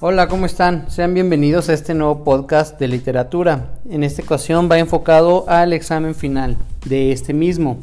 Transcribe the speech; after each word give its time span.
Hola, 0.00 0.28
¿cómo 0.28 0.46
están? 0.46 0.88
Sean 0.88 1.12
bienvenidos 1.12 1.68
a 1.68 1.72
este 1.72 1.92
nuevo 1.92 2.22
podcast 2.22 2.78
de 2.78 2.86
literatura. 2.86 3.80
En 3.90 4.04
esta 4.04 4.22
ocasión 4.22 4.68
va 4.70 4.78
enfocado 4.78 5.44
al 5.48 5.72
examen 5.72 6.14
final 6.14 6.56
de 6.84 7.10
este 7.10 7.34
mismo. 7.34 7.80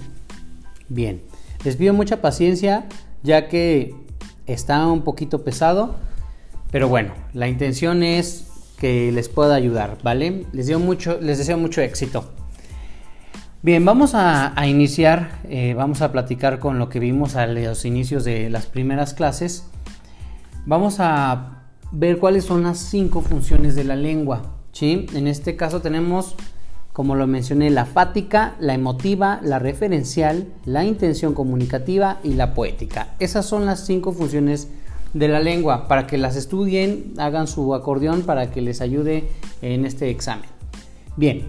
Bien, 0.88 1.22
les 1.66 1.76
pido 1.76 1.94
mucha 1.94 2.22
paciencia 2.22 2.86
ya 3.22 3.50
que 3.50 3.94
está 4.46 4.88
un 4.88 5.02
poquito 5.02 5.44
pesado, 5.44 5.98
pero 6.72 6.88
bueno, 6.88 7.12
la 7.34 7.50
intención 7.50 8.02
es 8.02 8.48
que 8.78 9.12
les 9.12 9.28
pueda 9.28 9.56
ayudar, 9.56 9.98
¿vale? 10.02 10.46
Les, 10.54 10.74
mucho, 10.80 11.20
les 11.20 11.38
deseo 11.38 11.58
mucho 11.58 11.82
éxito. 11.82 12.32
Bien, 13.62 13.84
vamos 13.84 14.12
a, 14.14 14.54
iniciar, 14.66 15.42
eh, 15.50 15.74
vamos 15.74 16.02
a 16.02 16.14
platicar 16.14 16.60
con 16.60 16.80
lo 16.80 16.88
que 16.88 17.00
vimos 17.00 17.36
a 17.36 17.46
los 17.46 17.84
inicios 17.84 18.24
de 18.24 18.50
las 18.50 18.68
primeras 18.68 19.14
clases. 19.14 19.68
Vamos 20.66 21.02
a 21.02 21.55
ver 21.92 22.20
cuáles 22.20 22.46
son 22.46 22.64
las 22.64 22.78
cinco 22.78 23.22
funciones 23.22 23.76
de 23.76 23.84
la 23.84 23.96
lengua. 23.96 24.56
En 24.82 25.28
este 25.28 25.56
caso 25.56 25.82
tenemos, 25.82 26.36
como 26.92 27.16
lo 27.16 27.28
mencioné, 27.28 27.70
la 27.70 27.86
fática, 27.86 28.56
la 28.60 28.74
emotiva, 28.74 29.40
la 29.42 29.58
referencial, 29.58 30.48
la 30.66 30.84
intención 30.84 31.34
comunicativa 31.34 32.20
y 32.24 32.34
la 32.34 32.54
poética. 32.54 33.16
Esas 33.20 33.46
son 33.46 33.66
las 33.66 33.86
cinco 33.86 34.12
funciones 34.12 34.68
de 35.14 35.30
la 35.30 35.40
lengua 35.40 35.88
para 35.88 36.08
que 36.08 36.18
las 36.18 36.36
estudien, 36.36 37.14
hagan 37.18 37.48
su 37.48 37.74
acordeón 37.74 38.24
para 38.24 38.52
que 38.52 38.62
les 38.62 38.82
ayude 38.82 39.30
en 39.62 39.86
este 39.86 40.10
examen. 40.10 40.50
Bien, 41.16 41.48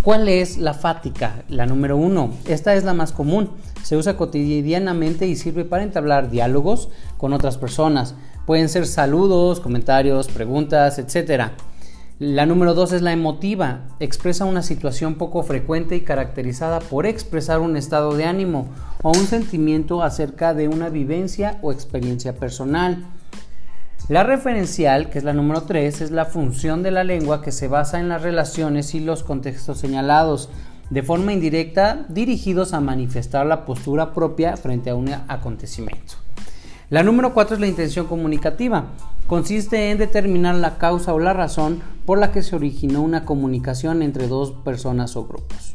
¿cuál 0.00 0.26
es 0.26 0.56
la 0.56 0.72
fática? 0.72 1.44
La 1.50 1.66
número 1.66 1.98
uno. 1.98 2.30
Esta 2.46 2.74
es 2.74 2.84
la 2.84 2.94
más 2.94 3.12
común. 3.12 3.50
Se 3.82 3.98
usa 3.98 4.16
cotidianamente 4.16 5.26
y 5.26 5.36
sirve 5.36 5.66
para 5.66 5.82
entablar 5.82 6.30
diálogos 6.30 6.88
con 7.18 7.34
otras 7.34 7.58
personas 7.58 8.14
Pueden 8.46 8.68
ser 8.68 8.86
saludos, 8.86 9.58
comentarios, 9.58 10.28
preguntas, 10.28 11.00
etc. 11.00 11.50
La 12.20 12.46
número 12.46 12.74
dos 12.74 12.92
es 12.92 13.02
la 13.02 13.10
emotiva. 13.10 13.80
Expresa 13.98 14.44
una 14.44 14.62
situación 14.62 15.16
poco 15.16 15.42
frecuente 15.42 15.96
y 15.96 16.02
caracterizada 16.02 16.78
por 16.78 17.06
expresar 17.06 17.58
un 17.58 17.76
estado 17.76 18.14
de 18.14 18.24
ánimo 18.24 18.68
o 19.02 19.08
un 19.10 19.26
sentimiento 19.26 20.04
acerca 20.04 20.54
de 20.54 20.68
una 20.68 20.90
vivencia 20.90 21.58
o 21.60 21.72
experiencia 21.72 22.36
personal. 22.36 23.04
La 24.08 24.22
referencial, 24.22 25.10
que 25.10 25.18
es 25.18 25.24
la 25.24 25.32
número 25.32 25.62
3, 25.62 26.00
es 26.00 26.10
la 26.12 26.26
función 26.26 26.84
de 26.84 26.92
la 26.92 27.02
lengua 27.02 27.42
que 27.42 27.50
se 27.50 27.66
basa 27.66 27.98
en 27.98 28.08
las 28.08 28.22
relaciones 28.22 28.94
y 28.94 29.00
los 29.00 29.24
contextos 29.24 29.78
señalados, 29.78 30.50
de 30.90 31.02
forma 31.02 31.32
indirecta 31.32 32.06
dirigidos 32.08 32.74
a 32.74 32.80
manifestar 32.80 33.44
la 33.44 33.64
postura 33.64 34.14
propia 34.14 34.56
frente 34.56 34.90
a 34.90 34.94
un 34.94 35.08
acontecimiento. 35.26 36.25
La 36.88 37.02
número 37.02 37.34
4 37.34 37.56
es 37.56 37.60
la 37.60 37.66
intención 37.66 38.06
comunicativa. 38.06 38.92
Consiste 39.26 39.90
en 39.90 39.98
determinar 39.98 40.54
la 40.54 40.78
causa 40.78 41.14
o 41.14 41.18
la 41.18 41.32
razón 41.32 41.82
por 42.04 42.16
la 42.18 42.30
que 42.30 42.44
se 42.44 42.54
originó 42.54 43.02
una 43.02 43.24
comunicación 43.24 44.02
entre 44.02 44.28
dos 44.28 44.52
personas 44.52 45.16
o 45.16 45.24
grupos. 45.24 45.74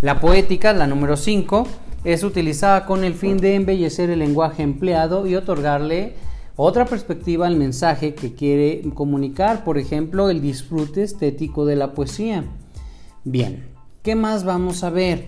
La 0.00 0.18
poética, 0.18 0.72
la 0.72 0.86
número 0.86 1.18
5, 1.18 1.66
es 2.04 2.24
utilizada 2.24 2.86
con 2.86 3.04
el 3.04 3.12
fin 3.12 3.36
de 3.36 3.54
embellecer 3.54 4.08
el 4.08 4.20
lenguaje 4.20 4.62
empleado 4.62 5.26
y 5.26 5.36
otorgarle 5.36 6.14
otra 6.56 6.86
perspectiva 6.86 7.46
al 7.46 7.56
mensaje 7.56 8.14
que 8.14 8.32
quiere 8.32 8.80
comunicar, 8.94 9.62
por 9.62 9.76
ejemplo, 9.76 10.30
el 10.30 10.40
disfrute 10.40 11.02
estético 11.02 11.66
de 11.66 11.76
la 11.76 11.92
poesía. 11.92 12.44
Bien, 13.24 13.68
¿qué 14.02 14.14
más 14.14 14.44
vamos 14.44 14.84
a 14.84 14.90
ver? 14.90 15.26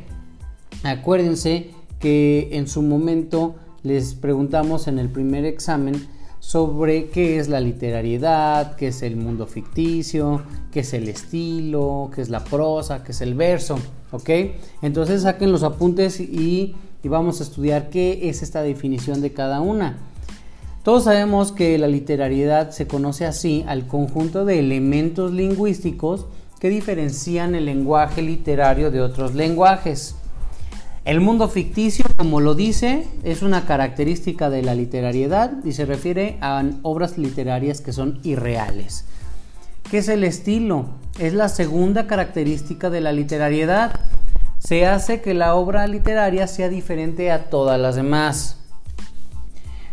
Acuérdense 0.85 1.71
que 2.01 2.49
en 2.53 2.67
su 2.67 2.81
momento 2.81 3.57
les 3.83 4.15
preguntamos 4.15 4.87
en 4.89 4.99
el 4.99 5.09
primer 5.09 5.45
examen 5.45 6.07
sobre 6.41 7.09
qué 7.09 7.39
es 7.39 7.49
la 7.49 7.61
literariedad, 7.61 8.75
qué 8.75 8.89
es 8.89 9.03
el 9.03 9.17
mundo 9.17 9.47
ficticio, 9.47 10.43
qué 10.73 10.81
es 10.81 10.93
el 10.93 11.09
estilo, 11.09 12.11
qué 12.15 12.21
es 12.21 12.31
la 12.31 12.43
prosa, 12.43 13.05
qué 13.05 13.13
es 13.13 13.21
el 13.21 13.35
verso, 13.35 13.79
¿ok? 14.11 14.31
Entonces 14.83 15.23
saquen 15.23 15.53
los 15.53 15.63
apuntes 15.63 16.19
y, 16.19 16.75
y 17.03 17.09
vamos 17.09 17.41
a 17.41 17.45
estudiar 17.45 17.91
qué 17.91 18.29
es 18.29 18.43
esta 18.43 18.63
definición 18.63 19.21
de 19.21 19.33
cada 19.33 19.61
una. 19.61 19.99
Todos 20.83 21.05
sabemos 21.05 21.53
que 21.53 21.79
la 21.79 21.87
literariedad 21.87 22.71
se 22.71 22.89
conoce 22.89 23.25
así 23.25 23.65
al 23.69 23.87
conjunto 23.87 24.45
de 24.45 24.59
elementos 24.59 25.31
lingüísticos 25.33 26.27
que 26.59 26.71
diferencian 26.71 27.55
el 27.55 27.67
lenguaje 27.67 28.21
literario 28.21 28.91
de 28.91 29.01
otros 29.01 29.35
lenguajes. 29.35 30.17
El 31.05 31.21
mundo 31.21 31.49
ficticio, 31.49 32.05
como 32.17 32.41
lo 32.41 32.55
dice, 32.55 33.09
es 33.25 33.43
una 33.43 33.67
característica 33.67 34.51
de 34.51 34.63
la 34.63 34.77
literariedad 34.77 35.53
y 35.65 35.73
se 35.73 35.85
refiere 35.85 36.39
a 36.41 36.63
obras 36.83 37.19
literarias 37.19 37.81
que 37.81 37.93
son 37.93 38.21
irreales. 38.23 39.05
¿Qué 39.91 39.99
es 39.99 40.09
el 40.09 40.23
estilo? 40.23 40.87
Es 41.19 41.35
la 41.35 41.49
segunda 41.49 42.07
característica 42.07 42.89
de 42.89 43.01
la 43.01 43.11
literariedad. 43.11 43.99
Se 44.61 44.87
hace 44.87 45.21
que 45.21 45.35
la 45.35 45.57
obra 45.57 45.89
literaria 45.89 46.47
sea 46.47 46.69
diferente 46.69 47.33
a 47.33 47.51
todas 47.51 47.81
las 47.81 47.97
demás. 47.97 48.59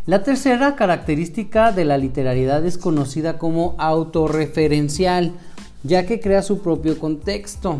La 0.06 0.22
tercera 0.22 0.76
característica 0.76 1.72
de 1.72 1.86
la 1.86 1.98
literariedad 1.98 2.64
es 2.64 2.78
conocida 2.78 3.40
como 3.40 3.74
autorreferencial, 3.80 5.34
ya 5.82 6.06
que 6.06 6.20
crea 6.20 6.44
su 6.44 6.62
propio 6.62 7.00
contexto. 7.00 7.80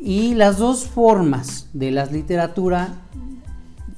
Y 0.00 0.34
las 0.34 0.58
dos 0.58 0.86
formas 0.86 1.68
de 1.72 1.90
la 1.90 2.06
literatura 2.06 2.94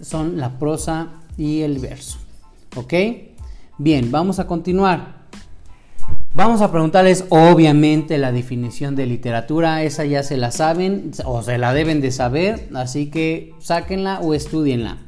son 0.00 0.38
la 0.38 0.58
prosa 0.58 1.08
y 1.36 1.60
el 1.60 1.78
verso. 1.78 2.18
¿Ok? 2.76 2.94
Bien, 3.78 4.10
vamos 4.10 4.38
a 4.38 4.46
continuar. 4.46 5.20
Vamos 6.32 6.62
a 6.62 6.70
preguntarles 6.70 7.24
obviamente 7.28 8.16
la 8.16 8.30
definición 8.30 8.94
de 8.94 9.04
literatura, 9.06 9.82
esa 9.82 10.04
ya 10.04 10.22
se 10.22 10.36
la 10.36 10.52
saben 10.52 11.10
o 11.24 11.42
se 11.42 11.58
la 11.58 11.74
deben 11.74 12.00
de 12.00 12.12
saber, 12.12 12.68
así 12.74 13.10
que 13.10 13.52
sáquenla 13.58 14.20
o 14.20 14.32
estudienla. 14.32 14.98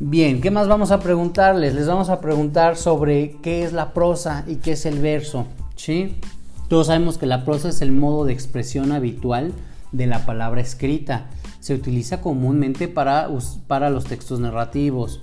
Bien, 0.00 0.40
¿qué 0.40 0.50
más 0.50 0.66
vamos 0.66 0.90
a 0.90 1.00
preguntarles? 1.00 1.74
Les 1.74 1.86
vamos 1.86 2.08
a 2.08 2.20
preguntar 2.20 2.76
sobre 2.76 3.36
qué 3.42 3.64
es 3.64 3.72
la 3.72 3.92
prosa 3.92 4.44
y 4.46 4.56
qué 4.56 4.72
es 4.72 4.86
el 4.86 4.98
verso. 4.98 5.46
¿sí? 5.76 6.16
Todos 6.68 6.86
sabemos 6.86 7.18
que 7.18 7.26
la 7.26 7.44
prosa 7.44 7.68
es 7.68 7.82
el 7.82 7.92
modo 7.92 8.24
de 8.24 8.32
expresión 8.32 8.92
habitual 8.92 9.52
de 9.94 10.06
la 10.06 10.26
palabra 10.26 10.60
escrita. 10.60 11.30
Se 11.60 11.72
utiliza 11.74 12.20
comúnmente 12.20 12.88
para, 12.88 13.30
para 13.66 13.88
los 13.90 14.04
textos 14.04 14.38
narrativos. 14.40 15.22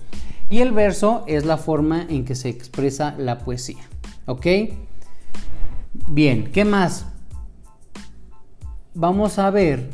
Y 0.50 0.60
el 0.60 0.72
verso 0.72 1.24
es 1.28 1.46
la 1.46 1.58
forma 1.58 2.06
en 2.10 2.26
que 2.26 2.34
se 2.36 2.50
expresa 2.50 3.16
la 3.18 3.40
poesía. 3.40 3.84
¿Ok? 4.26 4.46
Bien, 6.10 6.52
¿qué 6.52 6.66
más? 6.66 7.06
Vamos 8.94 9.40
a 9.40 9.50
ver 9.52 9.90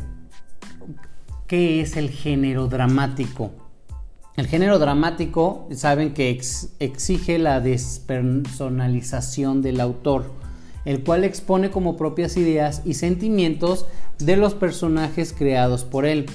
qué 1.47 1.81
es 1.81 1.97
el 1.97 2.09
género 2.09 2.67
dramático. 2.67 3.51
El 4.35 4.47
género 4.47 4.79
dramático, 4.79 5.67
saben 5.71 6.13
que 6.13 6.39
exige 6.79 7.39
la 7.39 7.59
despersonalización 7.59 9.63
del 9.63 9.81
autor 9.81 10.37
el 10.87 11.03
cual 11.03 11.25
expone 11.25 11.69
como 11.69 11.97
propias 11.97 12.37
ideas 12.37 12.81
y 12.85 12.93
sentimientos 12.93 13.87
de 14.19 14.37
los 14.37 14.53
personajes 14.53 15.33
creados 15.33 15.83
por 15.83 16.05
él. 16.05 16.25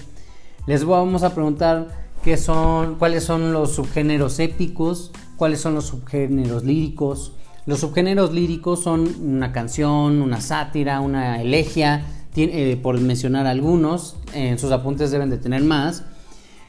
Les 0.67 0.85
vamos 0.85 1.23
a 1.23 1.35
preguntar 1.35 1.89
qué 2.23 2.37
son, 2.37 2.97
cuáles 2.97 3.25
son 3.25 3.53
los 3.53 3.75
subgéneros 3.75 4.39
épicos, 4.39 5.13
cuáles 5.37 5.61
son 5.61 5.75
los 5.75 5.87
subgéneros 5.87 6.65
líricos. 6.65 7.33
Los 7.67 7.81
subgéneros 7.81 8.33
líricos 8.33 8.83
son 8.83 9.09
una 9.21 9.53
canción, 9.53 10.23
una 10.23 10.41
sátira, 10.41 11.01
una 11.01 11.41
elegia, 11.41 12.07
eh, 12.35 12.79
por 12.83 12.99
mencionar 13.01 13.47
algunos, 13.47 14.17
en 14.33 14.59
sus 14.59 14.73
apuntes 14.73 15.11
deben 15.11 15.31
de 15.31 15.39
tener 15.39 15.63
más. 15.63 16.05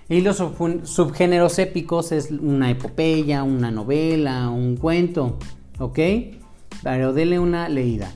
Y 0.10 0.22
los 0.22 0.38
subgéneros 0.38 1.58
épicos 1.60 2.12
es 2.12 2.30
una 2.30 2.70
epopeya, 2.70 3.44
una 3.44 3.72
novela, 3.72 4.50
un 4.50 4.76
cuento, 4.76 5.38
¿ok? 5.80 6.00
pero 6.84 7.14
denle 7.14 7.40
una 7.40 7.70
leída. 7.70 8.12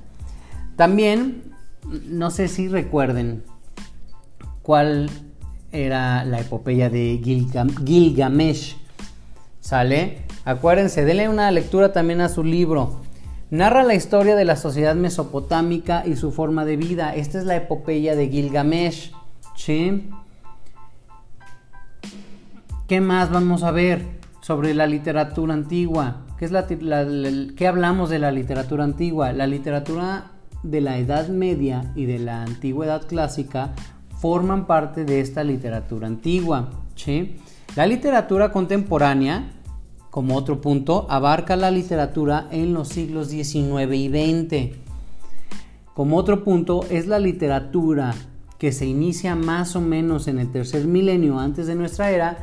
También, 0.75 1.43
no 1.87 2.31
sé 2.31 2.47
si 2.47 2.67
recuerden 2.67 3.43
cuál 4.61 5.09
era 5.71 6.23
la 6.25 6.39
epopeya 6.39 6.89
de 6.89 7.21
Gilgamesh. 7.23 8.77
¿Sale? 9.59 10.23
Acuérdense, 10.45 11.03
denle 11.03 11.29
una 11.29 11.51
lectura 11.51 11.91
también 11.91 12.21
a 12.21 12.29
su 12.29 12.43
libro. 12.43 13.01
Narra 13.49 13.83
la 13.83 13.95
historia 13.95 14.35
de 14.35 14.45
la 14.45 14.55
sociedad 14.55 14.95
mesopotámica 14.95 16.03
y 16.05 16.15
su 16.15 16.31
forma 16.31 16.65
de 16.65 16.77
vida. 16.77 17.15
Esta 17.15 17.37
es 17.37 17.45
la 17.45 17.55
epopeya 17.55 18.15
de 18.15 18.29
Gilgamesh. 18.29 19.13
¿Sí? 19.55 20.09
¿Qué 22.87 23.01
más 23.01 23.31
vamos 23.31 23.63
a 23.63 23.71
ver 23.71 24.05
sobre 24.41 24.73
la 24.73 24.87
literatura 24.87 25.53
antigua? 25.53 26.25
¿Qué, 26.37 27.53
¿Qué 27.57 27.67
hablamos 27.67 28.09
de 28.09 28.19
la 28.19 28.31
literatura 28.31 28.83
antigua? 28.83 29.33
La 29.33 29.47
literatura 29.47 30.31
de 30.63 30.81
la 30.81 30.97
Edad 30.97 31.29
Media 31.29 31.91
y 31.95 32.05
de 32.05 32.19
la 32.19 32.43
Antigüedad 32.43 33.07
Clásica 33.07 33.73
forman 34.19 34.67
parte 34.67 35.05
de 35.05 35.21
esta 35.21 35.43
literatura 35.43 36.07
antigua. 36.07 36.69
La 37.75 37.85
literatura 37.85 38.51
contemporánea 38.51 39.51
como 40.17 40.35
otro 40.35 40.61
punto, 40.61 41.05
abarca 41.11 41.55
la 41.55 41.69
literatura 41.69 42.47
en 42.49 42.73
los 42.73 42.87
siglos 42.87 43.29
XIX 43.29 43.93
y 43.93 44.09
XX. 44.09 44.75
Como 45.93 46.17
otro 46.17 46.43
punto, 46.43 46.83
es 46.89 47.05
la 47.05 47.19
literatura 47.19 48.15
que 48.57 48.71
se 48.71 48.87
inicia 48.87 49.35
más 49.35 49.75
o 49.75 49.81
menos 49.81 50.27
en 50.27 50.39
el 50.39 50.51
tercer 50.51 50.85
milenio 50.85 51.37
antes 51.37 51.67
de 51.67 51.75
nuestra 51.75 52.09
era 52.09 52.37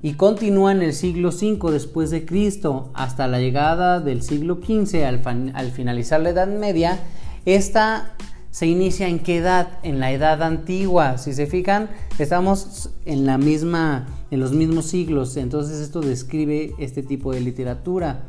y 0.00 0.14
continúa 0.14 0.72
en 0.72 0.80
el 0.80 0.94
siglo 0.94 1.28
V 1.28 1.70
después 1.70 2.10
de 2.10 2.24
Cristo 2.24 2.90
hasta 2.94 3.28
la 3.28 3.38
llegada 3.38 4.00
del 4.00 4.22
siglo 4.22 4.54
XV 4.54 5.04
al, 5.04 5.20
al 5.54 5.70
finalizar 5.72 6.20
la 6.20 6.30
Edad 6.30 6.48
Media. 6.48 7.00
Esta 7.44 8.14
se 8.50 8.66
inicia 8.66 9.08
en 9.08 9.18
qué 9.20 9.38
edad? 9.38 9.68
En 9.82 10.00
la 10.00 10.12
edad 10.12 10.42
antigua. 10.42 11.18
Si 11.18 11.32
se 11.32 11.46
fijan, 11.46 11.88
estamos 12.18 12.90
en 13.04 13.26
la 13.26 13.38
misma 13.38 14.06
en 14.30 14.40
los 14.40 14.52
mismos 14.52 14.86
siglos, 14.86 15.36
entonces 15.36 15.80
esto 15.80 16.00
describe 16.00 16.72
este 16.78 17.02
tipo 17.02 17.32
de 17.32 17.40
literatura. 17.40 18.22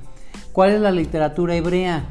¿Cuál 0.52 0.72
es 0.72 0.82
la 0.82 0.92
literatura 0.92 1.56
hebrea? 1.56 2.06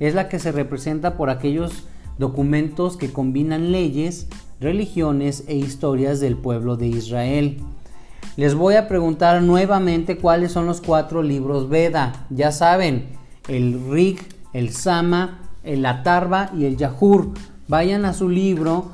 Es 0.00 0.14
la 0.14 0.28
que 0.28 0.38
se 0.38 0.52
representa 0.52 1.16
por 1.16 1.30
aquellos 1.30 1.84
documentos 2.18 2.96
que 2.96 3.12
combinan 3.12 3.72
leyes, 3.72 4.26
religiones 4.60 5.44
e 5.46 5.54
historias 5.54 6.20
del 6.20 6.36
pueblo 6.36 6.76
de 6.76 6.88
Israel. 6.88 7.58
Les 8.36 8.54
voy 8.54 8.74
a 8.74 8.88
preguntar 8.88 9.40
nuevamente 9.42 10.18
cuáles 10.18 10.52
son 10.52 10.66
los 10.66 10.80
cuatro 10.80 11.22
libros 11.22 11.68
Veda. 11.68 12.26
Ya 12.30 12.52
saben, 12.52 13.06
el 13.48 13.80
Rig, 13.90 14.20
el 14.52 14.70
Sama, 14.70 15.45
el 15.66 15.84
Atarva 15.84 16.50
y 16.56 16.64
el 16.64 16.76
Yahur. 16.76 17.32
Vayan 17.68 18.04
a 18.04 18.14
su 18.14 18.28
libro, 18.28 18.92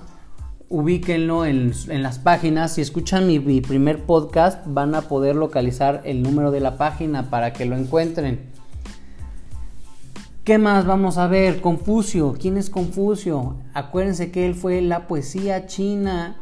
ubíquenlo 0.68 1.44
en, 1.44 1.72
las 2.02 2.18
páginas. 2.18 2.74
Si 2.74 2.80
escuchan 2.80 3.26
mi, 3.26 3.38
mi, 3.38 3.60
primer 3.60 4.04
podcast, 4.04 4.64
van 4.66 4.94
a 4.94 5.02
poder 5.02 5.36
localizar 5.36 6.00
el 6.04 6.22
número 6.22 6.50
de 6.50 6.60
la 6.60 6.76
página 6.76 7.30
para 7.30 7.52
que 7.52 7.66
lo 7.66 7.76
encuentren. 7.76 8.50
¿Qué 10.44 10.58
más 10.58 10.86
vamos 10.86 11.18
a 11.18 11.28
ver? 11.28 11.60
Confucio. 11.60 12.34
¿Quién 12.36 12.56
es 12.56 12.68
Confucio? 12.68 13.58
Acuérdense 13.74 14.32
que 14.32 14.44
él 14.44 14.56
fue 14.56 14.80
la 14.80 15.06
poesía 15.06 15.66
china. 15.66 16.36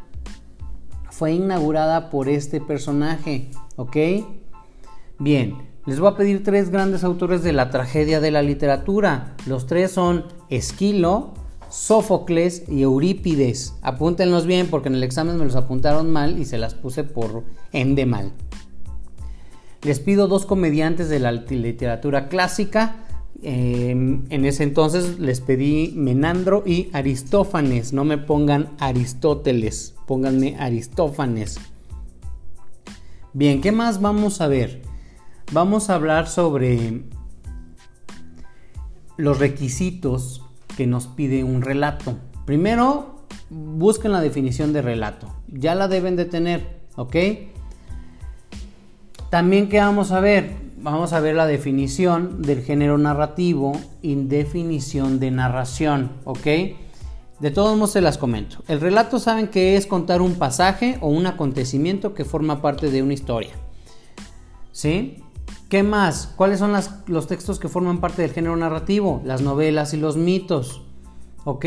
Fue 1.10 1.32
inaugurada 1.32 2.08
por 2.08 2.30
este 2.30 2.62
personaje. 2.62 3.50
¿Ok? 3.76 3.96
Bien, 5.18 5.69
les 5.90 5.98
voy 5.98 6.08
a 6.08 6.14
pedir 6.14 6.44
tres 6.44 6.70
grandes 6.70 7.02
autores 7.02 7.42
de 7.42 7.52
la 7.52 7.68
tragedia 7.68 8.20
de 8.20 8.30
la 8.30 8.42
literatura. 8.42 9.34
Los 9.44 9.66
tres 9.66 9.90
son 9.90 10.24
Esquilo, 10.48 11.34
Sófocles 11.68 12.62
y 12.68 12.82
Eurípides. 12.82 13.74
Apúntenlos 13.82 14.46
bien 14.46 14.68
porque 14.68 14.88
en 14.88 14.94
el 14.94 15.02
examen 15.02 15.36
me 15.36 15.44
los 15.44 15.56
apuntaron 15.56 16.08
mal 16.08 16.38
y 16.38 16.44
se 16.44 16.58
las 16.58 16.74
puse 16.74 17.02
por 17.02 17.42
ende 17.72 18.06
mal. 18.06 18.30
Les 19.82 19.98
pido 19.98 20.28
dos 20.28 20.46
comediantes 20.46 21.08
de 21.08 21.18
la 21.18 21.32
literatura 21.32 22.28
clásica. 22.28 23.06
Em, 23.42 24.26
en 24.30 24.44
ese 24.44 24.62
entonces 24.62 25.18
les 25.18 25.40
pedí 25.40 25.92
Menandro 25.96 26.62
y 26.64 26.88
Aristófanes. 26.92 27.92
No 27.92 28.04
me 28.04 28.16
pongan 28.16 28.68
Aristóteles, 28.78 29.96
pónganme 30.06 30.54
Aristófanes. 30.56 31.58
Bien, 33.32 33.60
¿qué 33.60 33.72
más 33.72 34.00
vamos 34.00 34.40
a 34.40 34.46
ver? 34.46 34.88
Vamos 35.52 35.90
a 35.90 35.96
hablar 35.96 36.28
sobre 36.28 37.02
los 39.16 39.40
requisitos 39.40 40.44
que 40.76 40.86
nos 40.86 41.08
pide 41.08 41.42
un 41.42 41.62
relato. 41.62 42.16
Primero, 42.46 43.16
busquen 43.50 44.12
la 44.12 44.20
definición 44.20 44.72
de 44.72 44.80
relato. 44.80 45.26
Ya 45.48 45.74
la 45.74 45.88
deben 45.88 46.14
de 46.14 46.24
tener, 46.24 46.82
¿ok? 46.94 47.16
También, 49.28 49.68
¿qué 49.68 49.80
vamos 49.80 50.12
a 50.12 50.20
ver? 50.20 50.54
Vamos 50.76 51.12
a 51.12 51.18
ver 51.18 51.34
la 51.34 51.46
definición 51.46 52.42
del 52.42 52.62
género 52.62 52.96
narrativo 52.96 53.72
y 54.02 54.14
definición 54.14 55.18
de 55.18 55.32
narración, 55.32 56.12
¿ok? 56.26 56.46
De 57.40 57.50
todos 57.50 57.76
modos 57.76 57.90
se 57.90 58.00
las 58.00 58.18
comento. 58.18 58.62
El 58.68 58.80
relato 58.80 59.18
saben 59.18 59.48
que 59.48 59.74
es 59.74 59.88
contar 59.88 60.22
un 60.22 60.34
pasaje 60.34 60.96
o 61.00 61.08
un 61.08 61.26
acontecimiento 61.26 62.14
que 62.14 62.24
forma 62.24 62.62
parte 62.62 62.88
de 62.88 63.02
una 63.02 63.14
historia. 63.14 63.50
¿Sí? 64.70 65.24
¿Qué 65.70 65.84
más? 65.84 66.26
¿Cuáles 66.34 66.58
son 66.58 66.72
los 67.06 67.28
textos 67.28 67.60
que 67.60 67.68
forman 67.68 68.00
parte 68.00 68.22
del 68.22 68.32
género 68.32 68.56
narrativo? 68.56 69.22
Las 69.24 69.40
novelas 69.40 69.94
y 69.94 69.98
los 69.98 70.16
mitos. 70.16 70.82
¿Ok? 71.44 71.64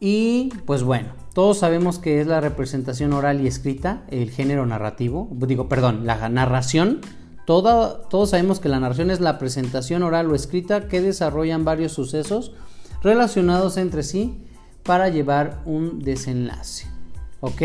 Y 0.00 0.48
pues 0.66 0.82
bueno, 0.82 1.10
todos 1.32 1.58
sabemos 1.58 2.00
que 2.00 2.20
es 2.20 2.26
la 2.26 2.40
representación 2.40 3.12
oral 3.12 3.40
y 3.40 3.46
escrita, 3.46 4.02
el 4.08 4.32
género 4.32 4.66
narrativo. 4.66 5.28
Digo, 5.30 5.68
perdón, 5.68 6.04
la 6.04 6.28
narración. 6.28 7.00
todos 7.44 8.30
sabemos 8.30 8.58
que 8.58 8.68
la 8.68 8.80
narración 8.80 9.12
es 9.12 9.20
la 9.20 9.38
presentación 9.38 10.02
oral 10.02 10.28
o 10.28 10.34
escrita 10.34 10.88
que 10.88 11.00
desarrollan 11.00 11.64
varios 11.64 11.92
sucesos 11.92 12.54
relacionados 13.04 13.76
entre 13.76 14.02
sí 14.02 14.42
para 14.82 15.10
llevar 15.10 15.62
un 15.64 16.00
desenlace. 16.00 16.88
¿Ok? 17.38 17.62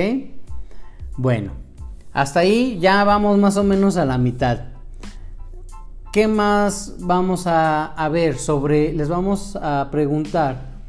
Bueno, 1.17 1.53
hasta 2.13 2.41
ahí 2.41 2.77
ya 2.79 3.03
vamos 3.03 3.39
más 3.39 3.57
o 3.57 3.63
menos 3.63 3.97
a 3.97 4.05
la 4.05 4.19
mitad. 4.19 4.74
¿Qué 6.15 6.29
más 6.29 6.95
vamos 6.99 7.43
a, 7.45 8.09
ver 8.09 8.37
sobre, 8.37 8.93
les 8.93 9.09
vamos 9.09 9.57
a 9.61 9.89
preguntar 9.91 10.85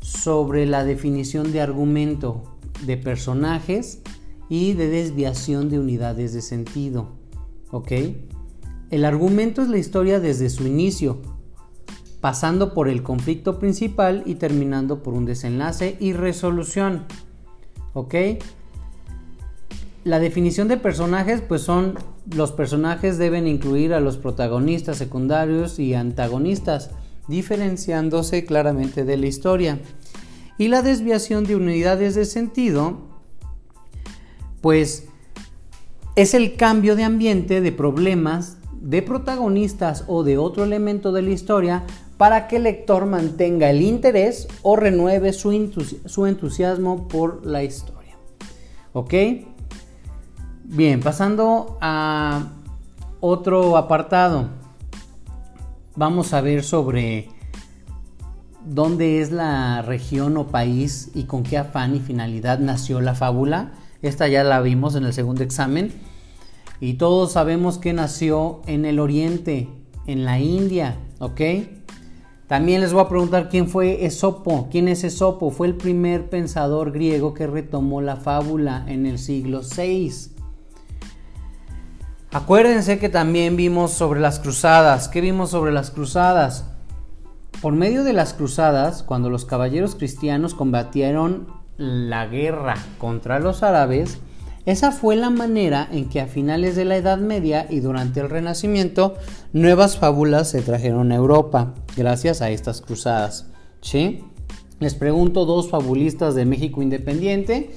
sobre 0.00 0.66
la 0.66 0.82
definición 0.82 1.52
de 1.52 1.60
argumento 1.60 2.42
de 2.84 2.96
personajes 2.96 4.00
y 4.48 4.72
de 4.72 4.88
desviación 4.88 5.70
de 5.70 5.78
unidades 5.78 6.34
de 6.34 6.42
sentido? 6.42 7.10
¿Ok? 7.70 7.92
El 8.90 9.04
argumento 9.04 9.62
es 9.62 9.68
la 9.68 9.78
historia 9.78 10.18
desde 10.18 10.50
su 10.50 10.66
inicio, 10.66 11.22
pasando 12.20 12.74
por 12.74 12.88
el 12.88 13.04
conflicto 13.04 13.60
principal 13.60 14.24
y 14.26 14.34
terminando 14.34 15.04
por 15.04 15.14
un 15.14 15.24
desenlace 15.24 15.96
y 16.00 16.14
resolución. 16.14 17.04
¿Ok? 17.92 18.16
La 20.04 20.18
definición 20.18 20.68
de 20.68 20.76
personajes 20.76 21.40
pues 21.40 21.62
son 21.62 21.94
los 22.30 22.52
personajes 22.52 23.16
deben 23.16 23.46
incluir 23.46 23.94
a 23.94 24.00
los 24.00 24.18
protagonistas 24.18 24.98
secundarios 24.98 25.78
y 25.78 25.94
antagonistas, 25.94 26.90
diferenciándose 27.26 28.44
claramente 28.44 29.04
de 29.04 29.16
la 29.16 29.26
historia. 29.26 29.80
Y 30.58 30.68
la 30.68 30.82
desviación 30.82 31.44
de 31.44 31.56
unidades 31.56 32.14
de 32.14 32.26
sentido 32.26 32.98
pues 34.60 35.06
es 36.16 36.34
el 36.34 36.56
cambio 36.56 36.96
de 36.96 37.04
ambiente 37.04 37.62
de 37.62 37.72
problemas 37.72 38.58
de 38.80 39.00
protagonistas 39.00 40.04
o 40.06 40.22
de 40.22 40.36
otro 40.36 40.64
elemento 40.64 41.12
de 41.12 41.22
la 41.22 41.30
historia 41.30 41.82
para 42.18 42.46
que 42.46 42.56
el 42.56 42.64
lector 42.64 43.06
mantenga 43.06 43.70
el 43.70 43.80
interés 43.80 44.48
o 44.60 44.76
renueve 44.76 45.32
su, 45.32 45.72
su 46.04 46.26
entusiasmo 46.26 47.08
por 47.08 47.44
la 47.46 47.62
historia. 47.64 48.16
¿Ok? 48.92 49.14
Bien, 50.66 51.00
pasando 51.00 51.76
a 51.82 52.48
otro 53.20 53.76
apartado, 53.76 54.48
vamos 55.94 56.32
a 56.32 56.40
ver 56.40 56.64
sobre 56.64 57.28
dónde 58.64 59.20
es 59.20 59.30
la 59.30 59.82
región 59.82 60.38
o 60.38 60.46
país 60.46 61.10
y 61.14 61.24
con 61.24 61.42
qué 61.42 61.58
afán 61.58 61.94
y 61.94 62.00
finalidad 62.00 62.60
nació 62.60 63.02
la 63.02 63.14
fábula. 63.14 63.72
Esta 64.00 64.26
ya 64.26 64.42
la 64.42 64.62
vimos 64.62 64.94
en 64.94 65.04
el 65.04 65.12
segundo 65.12 65.42
examen. 65.42 65.92
Y 66.80 66.94
todos 66.94 67.32
sabemos 67.32 67.76
que 67.76 67.92
nació 67.92 68.62
en 68.66 68.86
el 68.86 69.00
oriente, 69.00 69.68
en 70.06 70.24
la 70.24 70.40
India, 70.40 70.96
¿ok? 71.18 71.42
También 72.46 72.80
les 72.80 72.94
voy 72.94 73.02
a 73.02 73.08
preguntar 73.08 73.50
quién 73.50 73.68
fue 73.68 74.06
Esopo. 74.06 74.68
¿Quién 74.70 74.88
es 74.88 75.04
Esopo? 75.04 75.50
Fue 75.50 75.66
el 75.66 75.76
primer 75.76 76.30
pensador 76.30 76.90
griego 76.90 77.34
que 77.34 77.46
retomó 77.46 78.00
la 78.00 78.16
fábula 78.16 78.84
en 78.88 79.04
el 79.04 79.18
siglo 79.18 79.60
VI. 79.60 80.33
Acuérdense 82.34 82.98
que 82.98 83.08
también 83.08 83.54
vimos 83.54 83.92
sobre 83.92 84.18
las 84.18 84.40
cruzadas. 84.40 85.06
¿Qué 85.06 85.20
vimos 85.20 85.50
sobre 85.50 85.70
las 85.70 85.92
cruzadas? 85.92 86.64
Por 87.62 87.74
medio 87.74 88.02
de 88.02 88.12
las 88.12 88.34
cruzadas, 88.34 89.04
cuando 89.04 89.30
los 89.30 89.44
caballeros 89.44 89.94
cristianos 89.94 90.52
combatieron 90.52 91.46
la 91.76 92.26
guerra 92.26 92.74
contra 92.98 93.38
los 93.38 93.62
árabes, 93.62 94.18
esa 94.66 94.90
fue 94.90 95.14
la 95.14 95.30
manera 95.30 95.88
en 95.92 96.08
que 96.08 96.20
a 96.20 96.26
finales 96.26 96.74
de 96.74 96.84
la 96.84 96.96
Edad 96.96 97.18
Media 97.18 97.68
y 97.70 97.78
durante 97.78 98.18
el 98.18 98.28
Renacimiento 98.28 99.14
nuevas 99.52 99.96
fábulas 99.96 100.50
se 100.50 100.60
trajeron 100.60 101.12
a 101.12 101.14
Europa 101.14 101.74
gracias 101.96 102.42
a 102.42 102.50
estas 102.50 102.80
cruzadas. 102.80 103.46
¿Sí? 103.80 104.24
Les 104.80 104.96
pregunto 104.96 105.44
dos 105.44 105.70
fabulistas 105.70 106.34
de 106.34 106.46
México 106.46 106.82
Independiente 106.82 107.70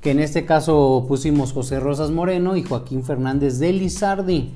que 0.00 0.10
en 0.10 0.20
este 0.20 0.44
caso 0.44 1.04
pusimos 1.08 1.52
José 1.52 1.80
Rosas 1.80 2.10
Moreno 2.10 2.56
y 2.56 2.62
Joaquín 2.62 3.04
Fernández 3.04 3.58
de 3.58 3.72
Lizardi. 3.72 4.50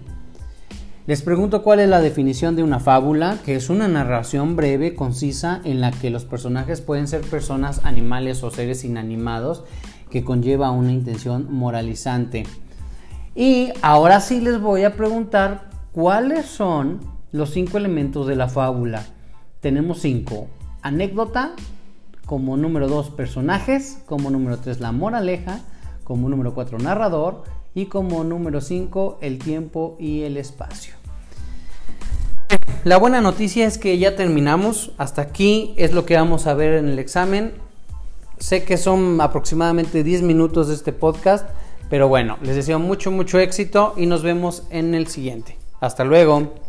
Les 1.07 1.23
pregunto 1.23 1.65
cuál 1.65 1.81
es 1.81 1.89
la 1.89 2.01
definición 2.01 2.55
de 2.55 2.63
una 2.63 2.79
fábula, 2.79 3.39
que 3.45 3.57
es 3.57 3.71
una 3.71 3.89
narración 3.89 4.55
breve, 4.55 4.95
concisa, 4.95 5.61
en 5.65 5.81
la 5.81 5.91
que 5.91 6.11
los 6.11 6.25
personajes 6.25 6.81
pueden 6.81 7.09
ser 7.09 7.23
personas, 7.23 7.85
animales 7.85 8.45
o 8.45 8.53
seres 8.53 8.85
inanimados, 8.85 9.65
que 10.11 10.23
conlleva 10.23 10.71
una 10.71 10.93
intención 10.93 11.49
moralizante. 11.51 12.45
Y 13.35 13.71
ahora 13.83 14.21
sí 14.21 14.41
les 14.41 14.61
voy 14.61 14.85
a 14.85 14.95
preguntar 14.95 15.71
¿cuáles 15.93 16.47
son 16.47 17.01
los 17.33 17.51
cinco 17.51 17.79
elementos 17.79 18.27
de 18.27 18.37
la 18.37 18.49
fábula? 18.49 19.05
Tenemos 19.61 20.01
cinco. 20.01 20.49
Anécdota, 20.83 21.53
como 22.33 22.57
número 22.57 22.89
dos 22.89 23.11
personajes, 23.11 23.99
como 24.07 24.31
número 24.31 24.57
tres 24.57 24.81
la 24.81 24.91
moraleja, 24.91 25.61
como 26.03 26.31
número 26.31 26.55
cuatro 26.55 26.79
narrador 26.79 27.43
y 27.75 27.87
como 27.87 28.25
número 28.25 28.63
cinco 28.63 29.19
el 29.21 29.39
tiempo 29.39 29.99
y 30.01 30.23
el 30.23 30.39
espacio. 30.39 30.95
La 32.85 32.97
buena 32.97 33.21
noticia 33.21 33.67
es 33.67 33.77
que 33.77 33.99
ya 33.99 34.17
terminamos. 34.17 34.93
Hasta 34.97 35.21
aquí 35.21 35.75
es 35.77 35.93
lo 35.93 36.07
que 36.07 36.17
vamos 36.17 36.47
a 36.47 36.55
ver 36.55 36.73
en 36.73 36.89
el 36.89 36.99
examen. 36.99 37.53
Sé 38.39 38.65
que 38.65 38.79
son 38.79 39.21
aproximadamente 39.21 40.03
10 40.03 40.23
minutos 40.23 40.69
de 40.69 40.75
este 40.77 40.95
podcast, 40.95 41.47
pero 41.91 42.09
bueno, 42.09 42.39
les 42.41 42.57
deseo 42.57 42.79
mucho, 42.79 43.11
mucho 43.11 43.41
éxito 43.41 43.93
y 43.95 44.07
nos 44.07 44.23
vemos 44.23 44.63
en 44.71 44.95
el 44.95 45.07
siguiente. 45.07 45.59
Hasta 45.81 46.03
luego. 46.03 46.62